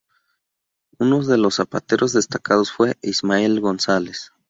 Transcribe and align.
Unos 0.97 1.27
de 1.27 1.37
los 1.37 1.57
zapateros 1.57 2.13
destacados 2.13 2.71
fue 2.71 2.97
Ismael 3.03 3.59
González. 3.61 4.31